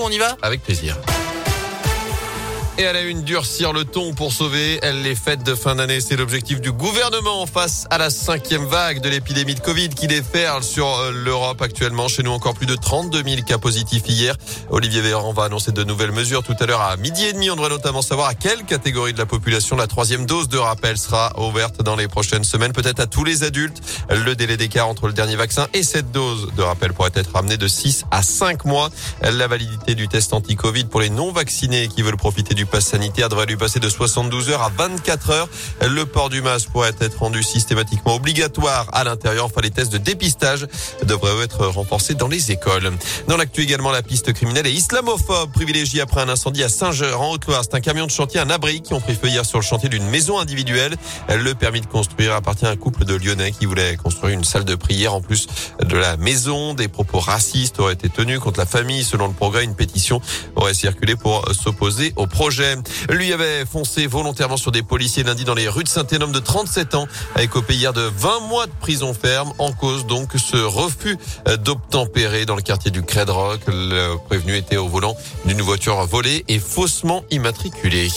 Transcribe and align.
on 0.00 0.10
y 0.10 0.18
va? 0.18 0.36
Avec 0.42 0.62
plaisir. 0.62 0.96
Et 2.78 2.82
elle 2.84 2.96
a 2.96 3.02
une 3.02 3.22
durcir 3.22 3.74
le 3.74 3.84
ton 3.84 4.14
pour 4.14 4.32
sauver 4.32 4.80
les 4.82 5.14
fêtes 5.14 5.42
de 5.42 5.54
fin 5.54 5.74
d'année. 5.74 6.00
C'est 6.00 6.16
l'objectif 6.16 6.58
du 6.58 6.72
gouvernement 6.72 7.44
face 7.44 7.86
à 7.90 7.98
la 7.98 8.08
cinquième 8.08 8.64
vague 8.64 9.02
de 9.02 9.10
l'épidémie 9.10 9.54
de 9.54 9.60
Covid 9.60 9.90
qui 9.90 10.06
déferle 10.06 10.62
sur 10.62 10.88
euh, 10.88 11.12
l'Europe 11.12 11.60
actuellement. 11.60 12.08
Chez 12.08 12.22
nous, 12.22 12.30
encore 12.30 12.54
plus 12.54 12.64
de 12.64 12.74
32 12.74 13.22
000 13.24 13.42
cas 13.42 13.58
positifs 13.58 14.04
hier. 14.08 14.36
Olivier 14.70 15.02
Véran 15.02 15.34
va 15.34 15.44
annoncer 15.44 15.70
de 15.70 15.84
nouvelles 15.84 16.12
mesures 16.12 16.42
tout 16.42 16.54
à 16.60 16.64
l'heure 16.64 16.80
à 16.80 16.96
midi 16.96 17.26
et 17.26 17.34
demi. 17.34 17.50
On 17.50 17.56
devrait 17.56 17.68
notamment 17.68 18.00
savoir 18.00 18.28
à 18.28 18.34
quelle 18.34 18.64
catégorie 18.64 19.12
de 19.12 19.18
la 19.18 19.26
population 19.26 19.76
la 19.76 19.86
troisième 19.86 20.24
dose 20.24 20.48
de 20.48 20.56
rappel 20.56 20.96
sera 20.96 21.38
ouverte 21.38 21.82
dans 21.82 21.94
les 21.94 22.08
prochaines 22.08 22.44
semaines. 22.44 22.72
Peut-être 22.72 23.00
à 23.00 23.06
tous 23.06 23.24
les 23.24 23.42
adultes. 23.42 23.82
Le 24.08 24.34
délai 24.34 24.56
d'écart 24.56 24.88
entre 24.88 25.08
le 25.08 25.12
dernier 25.12 25.36
vaccin 25.36 25.68
et 25.74 25.82
cette 25.82 26.10
dose 26.10 26.48
de 26.56 26.62
rappel 26.62 26.94
pourrait 26.94 27.10
être 27.16 27.34
ramené 27.34 27.58
de 27.58 27.68
6 27.68 28.06
à 28.10 28.22
5 28.22 28.64
mois. 28.64 28.88
La 29.20 29.46
validité 29.46 29.94
du 29.94 30.08
test 30.08 30.32
anti-Covid 30.32 30.84
pour 30.84 31.00
les 31.00 31.10
non 31.10 31.32
vaccinés 31.32 31.88
qui 31.88 32.00
veulent 32.00 32.16
profiter 32.16 32.54
du 32.54 32.61
du 32.62 32.66
pass 32.66 32.86
sanitaire 32.86 33.28
devrait 33.28 33.46
lui 33.46 33.56
passer 33.56 33.80
de 33.80 33.88
72 33.88 34.50
heures 34.50 34.62
à 34.62 34.68
24 34.68 35.30
heures. 35.30 35.48
Le 35.80 36.06
port 36.06 36.30
du 36.30 36.42
masque 36.42 36.68
pourrait 36.68 36.92
être 37.00 37.18
rendu 37.18 37.42
systématiquement 37.42 38.14
obligatoire 38.14 38.86
à 38.92 39.02
l'intérieur. 39.02 39.46
Enfin, 39.46 39.62
les 39.62 39.72
tests 39.72 39.92
de 39.92 39.98
dépistage 39.98 40.68
devraient 41.04 41.42
être 41.42 41.66
renforcés 41.66 42.14
dans 42.14 42.28
les 42.28 42.52
écoles. 42.52 42.92
Dans 43.26 43.36
l'actu 43.36 43.62
également, 43.62 43.90
la 43.90 44.02
piste 44.02 44.32
criminelle 44.32 44.68
est 44.68 44.72
islamophobe, 44.72 45.50
privilégiée 45.50 46.02
après 46.02 46.20
un 46.20 46.28
incendie 46.28 46.62
à 46.62 46.68
Saint-Geur 46.68 47.20
en 47.20 47.32
Haute-Loire. 47.32 47.62
C'est 47.64 47.74
un 47.74 47.80
camion 47.80 48.06
de 48.06 48.12
chantier, 48.12 48.38
un 48.38 48.48
abri 48.48 48.80
qui 48.80 48.94
ont 48.94 49.00
pris 49.00 49.16
feu 49.16 49.26
hier 49.26 49.44
sur 49.44 49.58
le 49.58 49.64
chantier 49.64 49.88
d'une 49.88 50.06
maison 50.08 50.38
individuelle. 50.38 50.94
Le 51.28 51.54
permis 51.54 51.80
de 51.80 51.86
construire 51.86 52.32
appartient 52.34 52.66
à 52.66 52.70
un 52.70 52.76
couple 52.76 53.04
de 53.04 53.16
Lyonnais 53.16 53.50
qui 53.50 53.66
voulait 53.66 53.96
construire 53.96 54.34
une 54.34 54.44
salle 54.44 54.64
de 54.64 54.76
prière 54.76 55.14
en 55.14 55.20
plus 55.20 55.48
de 55.82 55.96
la 55.96 56.16
maison. 56.16 56.74
Des 56.74 56.86
propos 56.86 57.18
racistes 57.18 57.80
auraient 57.80 57.94
été 57.94 58.08
tenus 58.08 58.38
contre 58.38 58.60
la 58.60 58.66
famille. 58.66 59.02
Selon 59.02 59.26
le 59.26 59.34
progrès, 59.34 59.64
une 59.64 59.74
pétition 59.74 60.20
aurait 60.54 60.74
circulé 60.74 61.16
pour 61.16 61.44
s'opposer 61.52 62.12
au 62.14 62.28
projet 62.28 62.51
lui 63.10 63.32
avait 63.32 63.64
foncé 63.64 64.06
volontairement 64.06 64.56
sur 64.56 64.72
des 64.72 64.82
policiers 64.82 65.22
lundi 65.22 65.44
dans 65.44 65.54
les 65.54 65.68
rues 65.68 65.84
de 65.84 65.88
Saint-Énôme 65.88 66.32
de 66.32 66.38
37 66.38 66.94
ans, 66.94 67.06
a 67.34 67.42
écopé 67.42 67.74
hier 67.74 67.92
de 67.92 68.10
20 68.16 68.40
mois 68.48 68.66
de 68.66 68.72
prison 68.80 69.14
ferme 69.14 69.52
en 69.58 69.72
cause 69.72 70.06
donc 70.06 70.30
ce 70.36 70.56
refus 70.56 71.16
d'obtempérer 71.64 72.46
dans 72.46 72.56
le 72.56 72.62
quartier 72.62 72.90
du 72.90 73.02
Rock. 73.28 73.60
Le 73.68 74.16
prévenu 74.26 74.56
était 74.56 74.76
au 74.76 74.88
volant 74.88 75.16
d'une 75.44 75.62
voiture 75.62 76.04
volée 76.06 76.44
et 76.48 76.58
faussement 76.58 77.24
immatriculée. 77.30 78.08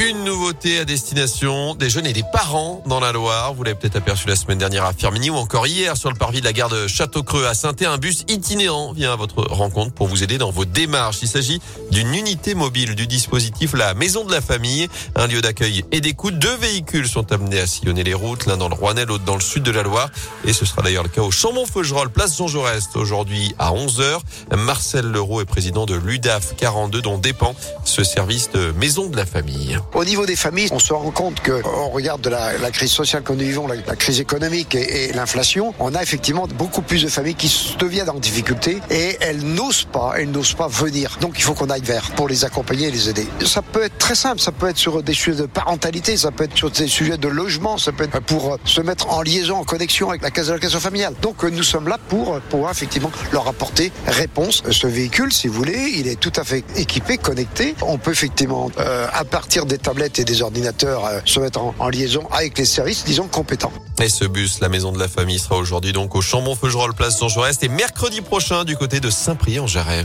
Une 0.00 0.24
nouveauté 0.24 0.80
à 0.80 0.84
destination 0.84 1.76
des 1.76 1.88
jeunes 1.88 2.06
et 2.06 2.12
des 2.12 2.24
parents 2.32 2.82
dans 2.84 2.98
la 2.98 3.12
Loire. 3.12 3.54
Vous 3.54 3.62
l'avez 3.62 3.76
peut-être 3.76 3.94
aperçu 3.94 4.26
la 4.26 4.34
semaine 4.34 4.58
dernière 4.58 4.84
à 4.84 4.92
Firmini 4.92 5.30
ou 5.30 5.36
encore 5.36 5.68
hier 5.68 5.96
sur 5.96 6.10
le 6.10 6.16
parvis 6.16 6.40
de 6.40 6.44
la 6.44 6.52
gare 6.52 6.68
de 6.68 6.88
Château-Creux 6.88 7.46
à 7.46 7.54
saint 7.54 7.74
Un 7.86 7.96
bus 7.96 8.24
itinérant 8.26 8.92
vient 8.92 9.12
à 9.12 9.16
votre 9.16 9.44
rencontre 9.44 9.92
pour 9.92 10.08
vous 10.08 10.24
aider 10.24 10.36
dans 10.36 10.50
vos 10.50 10.64
démarches. 10.64 11.18
Il 11.22 11.28
s'agit 11.28 11.60
d'une 11.92 12.12
unité 12.12 12.56
mobile 12.56 12.96
du 12.96 13.06
dispositif 13.06 13.72
La 13.74 13.94
Maison 13.94 14.24
de 14.24 14.32
la 14.32 14.40
Famille, 14.40 14.88
un 15.14 15.28
lieu 15.28 15.40
d'accueil 15.40 15.84
et 15.92 16.00
d'écoute. 16.00 16.40
Deux 16.40 16.56
véhicules 16.56 17.08
sont 17.08 17.30
amenés 17.32 17.60
à 17.60 17.66
sillonner 17.68 18.02
les 18.02 18.14
routes, 18.14 18.46
l'un 18.46 18.56
dans 18.56 18.68
le 18.68 18.74
Rouennais, 18.74 19.04
l'autre 19.04 19.24
dans 19.24 19.36
le 19.36 19.40
sud 19.40 19.62
de 19.62 19.70
la 19.70 19.84
Loire. 19.84 20.10
Et 20.44 20.52
ce 20.52 20.66
sera 20.66 20.82
d'ailleurs 20.82 21.04
le 21.04 21.08
cas 21.08 21.22
au 21.22 21.30
Chambon-Feugerolles, 21.30 22.10
place 22.10 22.36
Jean 22.36 22.48
Jaurès, 22.48 22.88
aujourd'hui 22.96 23.54
à 23.60 23.70
11h. 23.70 24.18
Marcel 24.56 25.06
Leroux 25.06 25.40
est 25.40 25.46
président 25.46 25.86
de 25.86 25.94
l'UDAF 25.94 26.56
42 26.56 27.00
dont 27.00 27.18
dépend 27.18 27.54
ce 27.84 28.02
service 28.02 28.50
de 28.50 28.72
Maison 28.72 29.08
de 29.08 29.16
la 29.16 29.24
Famille. 29.24 29.78
Au 29.94 30.04
niveau 30.04 30.26
des 30.26 30.36
familles, 30.36 30.68
on 30.72 30.78
se 30.78 30.92
rend 30.92 31.10
compte 31.10 31.40
que, 31.40 31.62
on 31.64 31.90
regarde 31.90 32.20
de 32.20 32.30
la, 32.30 32.58
la 32.58 32.70
crise 32.70 32.90
sociale 32.90 33.22
que 33.22 33.32
nous 33.32 33.38
vivons, 33.40 33.66
la, 33.66 33.76
crise 33.96 34.20
économique 34.20 34.74
et, 34.74 35.04
et 35.04 35.12
l'inflation, 35.12 35.74
on 35.78 35.94
a 35.94 36.02
effectivement 36.02 36.46
beaucoup 36.46 36.82
plus 36.82 37.02
de 37.02 37.08
familles 37.08 37.34
qui 37.34 37.76
deviennent 37.78 38.10
en 38.10 38.18
difficulté 38.18 38.78
et 38.90 39.16
elles 39.20 39.42
n'osent 39.42 39.84
pas, 39.84 40.14
elles 40.18 40.30
n'osent 40.30 40.54
pas 40.54 40.68
venir. 40.68 41.18
Donc 41.20 41.34
il 41.38 41.42
faut 41.42 41.54
qu'on 41.54 41.70
aille 41.70 41.82
vers 41.82 42.10
pour 42.12 42.28
les 42.28 42.44
accompagner 42.44 42.88
et 42.88 42.90
les 42.90 43.08
aider. 43.08 43.26
Ça 43.44 43.62
peut 43.62 43.82
être 43.82 43.98
très 43.98 44.14
simple, 44.14 44.40
ça 44.40 44.52
peut 44.52 44.68
être 44.68 44.78
sur 44.78 45.02
des 45.02 45.14
sujets 45.14 45.42
de 45.42 45.46
parentalité, 45.46 46.16
ça 46.16 46.30
peut 46.30 46.44
être 46.44 46.56
sur 46.56 46.70
des 46.70 46.88
sujets 46.88 47.18
de 47.18 47.28
logement, 47.28 47.78
ça 47.78 47.92
peut 47.92 48.04
être 48.04 48.20
pour 48.20 48.58
se 48.64 48.80
mettre 48.80 49.10
en 49.10 49.22
liaison, 49.22 49.56
en 49.56 49.64
connexion 49.64 50.10
avec 50.10 50.22
la 50.22 50.30
case 50.30 50.48
d'allocation 50.48 50.80
familiale. 50.80 51.14
Donc 51.22 51.42
nous 51.44 51.62
sommes 51.62 51.88
là 51.88 51.98
pour 52.08 52.40
pouvoir 52.40 52.72
effectivement 52.72 53.12
leur 53.32 53.46
apporter 53.48 53.92
réponse. 54.06 54.62
Ce 54.70 54.86
véhicule, 54.86 55.32
si 55.32 55.48
vous 55.48 55.54
voulez, 55.54 55.92
il 55.96 56.08
est 56.08 56.18
tout 56.18 56.32
à 56.36 56.44
fait 56.44 56.64
équipé, 56.76 57.18
connecté. 57.18 57.74
On 57.82 57.98
peut 57.98 58.12
effectivement, 58.12 58.70
euh, 58.78 59.06
à 59.12 59.24
partir 59.24 59.66
des 59.66 59.73
tablettes 59.78 60.18
et 60.18 60.24
des 60.24 60.42
ordinateurs 60.42 61.04
euh, 61.04 61.20
se 61.24 61.40
mettre 61.40 61.60
en, 61.60 61.88
liaison 61.88 62.26
avec 62.30 62.58
les 62.58 62.64
services, 62.64 63.04
disons, 63.04 63.28
compétents. 63.28 63.72
Et 64.00 64.08
ce 64.08 64.24
bus, 64.24 64.60
la 64.60 64.68
maison 64.68 64.92
de 64.92 64.98
la 64.98 65.08
famille, 65.08 65.38
sera 65.38 65.56
aujourd'hui 65.56 65.92
donc 65.92 66.14
au 66.14 66.20
Chambon-Feugerolles, 66.20 66.94
place 66.94 67.20
Jean 67.20 67.28
Jaurès 67.28 67.56
et 67.62 67.68
mercredi 67.68 68.20
prochain 68.20 68.64
du 68.64 68.76
côté 68.76 69.00
de 69.00 69.10
Saint-Priest-en-Jarret. 69.10 70.04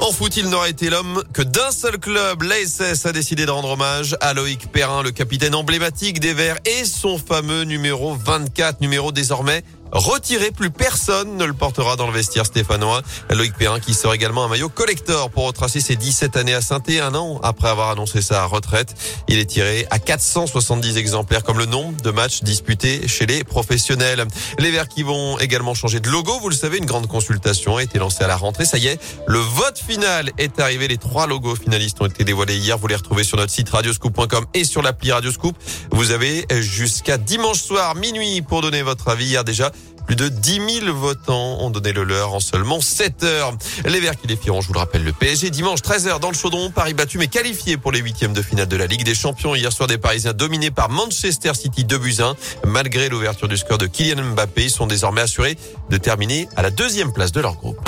En 0.00 0.12
foot, 0.12 0.36
il 0.36 0.50
n'aurait 0.50 0.70
été 0.70 0.90
l'homme 0.90 1.22
que 1.32 1.42
d'un 1.42 1.70
seul 1.70 1.98
club. 1.98 2.42
L'ASS 2.42 3.06
a 3.06 3.12
décidé 3.12 3.46
de 3.46 3.50
rendre 3.50 3.70
hommage 3.70 4.16
à 4.20 4.34
Loïc 4.34 4.70
Perrin, 4.70 5.02
le 5.02 5.10
capitaine 5.10 5.54
emblématique 5.54 6.20
des 6.20 6.34
Verts 6.34 6.58
et 6.66 6.84
son 6.84 7.18
fameux 7.18 7.62
numéro 7.62 8.14
24, 8.14 8.82
numéro 8.82 9.10
désormais 9.10 9.64
retiré. 9.92 10.50
Plus 10.50 10.70
personne 10.70 11.36
ne 11.36 11.44
le 11.44 11.54
portera 11.54 11.96
dans 11.96 12.06
le 12.06 12.12
vestiaire 12.12 12.46
stéphanois. 12.46 13.02
Loïc 13.30 13.54
Perrin 13.56 13.80
qui 13.80 13.94
sort 13.94 14.14
également 14.14 14.44
un 14.44 14.48
maillot 14.48 14.68
collector 14.68 15.30
pour 15.30 15.46
retracer 15.46 15.80
ses 15.80 15.96
17 15.96 16.36
années 16.36 16.54
à 16.54 16.60
saint 16.60 16.80
un 17.00 17.14
an 17.14 17.40
après 17.42 17.68
avoir 17.68 17.90
annoncé 17.90 18.22
sa 18.22 18.44
retraite. 18.44 18.94
Il 19.28 19.38
est 19.38 19.46
tiré 19.46 19.86
à 19.90 19.98
470 19.98 20.96
exemplaires 20.96 21.42
comme 21.42 21.58
le 21.58 21.66
nombre 21.66 22.00
de 22.00 22.10
matchs 22.10 22.42
disputés 22.42 23.08
chez 23.08 23.26
les 23.26 23.44
professionnels. 23.44 24.24
Les 24.58 24.70
Verts 24.70 24.88
qui 24.88 25.02
vont 25.02 25.38
également 25.38 25.74
changer 25.74 26.00
de 26.00 26.08
logo. 26.08 26.38
Vous 26.40 26.48
le 26.48 26.54
savez, 26.54 26.78
une 26.78 26.86
grande 26.86 27.06
consultation 27.06 27.76
a 27.76 27.82
été 27.82 27.98
lancée 27.98 28.24
à 28.24 28.26
la 28.28 28.36
rentrée. 28.36 28.64
Ça 28.64 28.78
y 28.78 28.86
est, 28.86 29.00
le 29.26 29.38
vote 29.38 29.78
final 29.78 30.30
est 30.38 30.60
arrivé. 30.60 30.88
Les 30.88 30.98
trois 30.98 31.26
logos 31.26 31.56
finalistes 31.56 32.00
ont 32.00 32.06
été 32.06 32.24
dévoilés 32.24 32.56
hier. 32.56 32.78
Vous 32.78 32.86
les 32.86 32.96
retrouvez 32.96 33.24
sur 33.24 33.36
notre 33.36 33.52
site 33.52 33.70
radioscoop.com 33.70 34.44
et 34.54 34.64
sur 34.64 34.82
l'appli 34.82 35.12
Radioscoop. 35.12 35.56
Vous 35.90 36.10
avez 36.10 36.46
jusqu'à 36.60 37.18
dimanche 37.18 37.60
soir 37.60 37.94
minuit 37.94 38.42
pour 38.42 38.62
donner 38.62 38.82
votre 38.82 39.08
avis. 39.08 39.26
Hier 39.26 39.44
déjà, 39.44 39.72
plus 40.06 40.16
de 40.16 40.28
10 40.28 40.80
000 40.84 40.96
votants 40.96 41.58
ont 41.60 41.70
donné 41.70 41.92
le 41.92 42.04
leur 42.04 42.34
en 42.34 42.40
seulement 42.40 42.80
7 42.80 43.24
heures. 43.24 43.52
Les 43.84 44.00
Verts 44.00 44.16
qui 44.16 44.26
défieront, 44.26 44.60
je 44.60 44.68
vous 44.68 44.74
le 44.74 44.78
rappelle, 44.78 45.04
le 45.04 45.12
PSG 45.12 45.50
dimanche 45.50 45.80
13h 45.80 46.20
dans 46.20 46.30
le 46.30 46.36
chaudron. 46.36 46.70
Paris 46.70 46.94
battu 46.94 47.18
mais 47.18 47.26
qualifié 47.26 47.76
pour 47.76 47.92
les 47.92 47.98
huitièmes 47.98 48.32
de 48.32 48.42
finale 48.42 48.68
de 48.68 48.76
la 48.76 48.86
Ligue 48.86 49.04
des 49.04 49.14
Champions. 49.14 49.54
Hier 49.54 49.72
soir, 49.72 49.88
des 49.88 49.98
Parisiens 49.98 50.32
dominés 50.32 50.70
par 50.70 50.88
Manchester 50.88 51.54
City 51.54 51.84
2 51.84 51.98
buts 51.98 52.16
1. 52.20 52.34
Malgré 52.64 53.08
l'ouverture 53.08 53.48
du 53.48 53.56
score 53.56 53.78
de 53.78 53.86
Kylian 53.86 54.22
Mbappé, 54.22 54.64
ils 54.64 54.70
sont 54.70 54.86
désormais 54.86 55.22
assurés 55.22 55.58
de 55.90 55.96
terminer 55.96 56.48
à 56.56 56.62
la 56.62 56.70
deuxième 56.70 57.12
place 57.12 57.32
de 57.32 57.40
leur 57.40 57.54
groupe. 57.54 57.80